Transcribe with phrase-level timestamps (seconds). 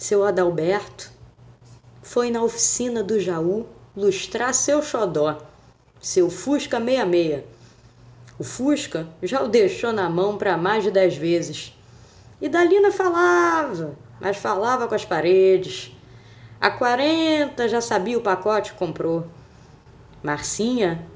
[0.00, 1.12] Seu Adalberto
[2.02, 5.36] foi na oficina do Jaú lustrar seu xodó,
[6.00, 7.44] seu Fusca 66.
[8.38, 11.78] O Fusca já o deixou na mão para mais de dez vezes.
[12.40, 15.94] E Dalina falava, mas falava com as paredes.
[16.58, 19.26] A 40 já sabia o pacote que comprou.
[20.22, 21.06] Marcinha,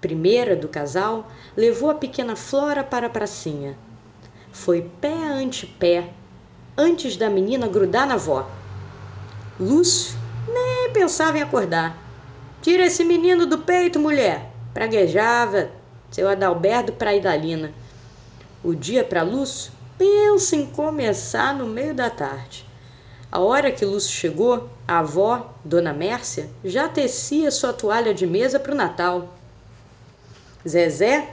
[0.00, 3.78] primeira do casal, levou a pequena Flora para a pracinha.
[4.50, 6.12] Foi pé ante pé,
[6.76, 8.48] antes da menina grudar na avó.
[9.58, 11.96] Lúcio nem pensava em acordar.
[12.60, 14.50] Tira esse menino do peito, mulher!
[14.72, 15.70] Praguejava
[16.10, 17.72] seu Adalberto para Idalina.
[18.62, 22.66] O dia para Lúcio pensa em começar no meio da tarde.
[23.30, 28.60] A hora que Lúcio chegou, a avó, Dona Mércia, já tecia sua toalha de mesa
[28.60, 29.34] para o Natal.
[30.66, 31.30] Zezé,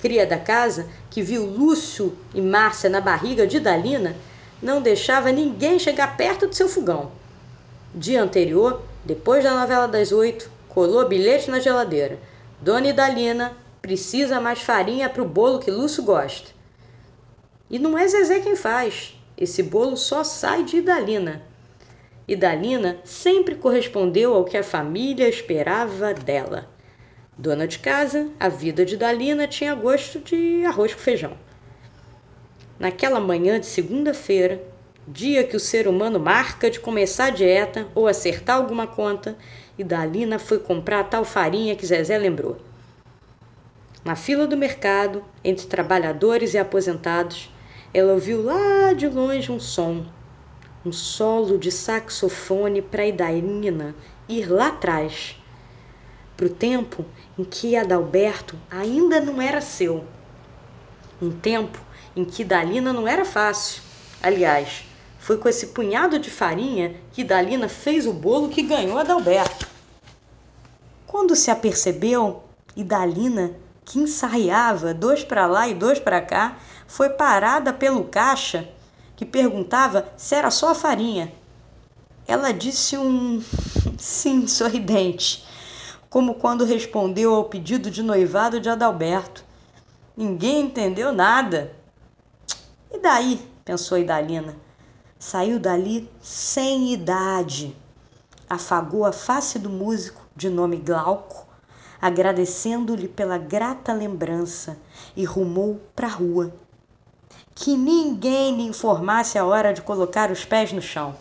[0.00, 4.14] cria da casa, que viu Lúcio e Márcia na barriga de Dalina,
[4.64, 7.12] não deixava ninguém chegar perto do seu fogão.
[7.94, 12.18] Dia anterior, depois da novela das oito, colou bilhete na geladeira.
[12.62, 13.52] Dona Idalina
[13.82, 16.50] precisa mais farinha para o bolo que Lúcio gosta.
[17.68, 19.14] E não é Zezé quem faz.
[19.36, 21.42] Esse bolo só sai de Idalina.
[22.26, 26.66] Idalina sempre correspondeu ao que a família esperava dela.
[27.36, 31.36] Dona de casa, a vida de Idalina tinha gosto de arroz com feijão.
[32.84, 34.62] Naquela manhã de segunda-feira,
[35.08, 39.38] dia que o ser humano marca de começar a dieta ou acertar alguma conta,
[39.78, 42.58] e Dalina foi comprar a tal farinha que Zezé lembrou.
[44.04, 47.50] Na fila do mercado, entre trabalhadores e aposentados,
[47.94, 50.04] ela ouviu lá de longe um som,
[50.84, 53.94] um solo de saxofone para Idalina
[54.28, 55.42] ir lá atrás,
[56.36, 57.06] para o tempo
[57.38, 60.04] em que Adalberto ainda não era seu.
[61.20, 61.78] Um tempo
[62.16, 63.82] em que Dalina não era fácil.
[64.22, 64.84] Aliás,
[65.18, 69.66] foi com esse punhado de farinha que Dalina fez o bolo que ganhou Adalberto.
[71.06, 72.42] Quando se apercebeu,
[72.76, 73.52] Idalina,
[73.84, 78.68] que ensaiava dois para lá e dois para cá, foi parada pelo caixa
[79.16, 81.32] que perguntava se era só a farinha.
[82.26, 83.42] Ela disse um
[83.98, 85.46] sim sorridente,
[86.10, 89.44] como quando respondeu ao pedido de noivado de Adalberto.
[90.16, 91.74] Ninguém entendeu nada.
[92.92, 93.48] E daí?
[93.64, 94.54] pensou Idalina.
[95.18, 97.76] Saiu dali sem idade.
[98.48, 101.46] Afagou a face do músico, de nome Glauco,
[102.00, 104.76] agradecendo-lhe pela grata lembrança,
[105.16, 106.54] e rumou para a rua.
[107.54, 111.16] Que ninguém lhe informasse a hora de colocar os pés no chão.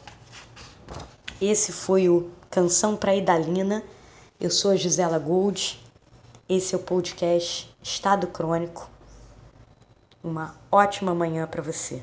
[1.42, 3.84] Esse foi o Canção para Idalina.
[4.40, 5.83] Eu sou a Gisela Gold.
[6.56, 8.88] Esse é o podcast Estado Crônico.
[10.24, 12.00] Uma ótima manhã para você.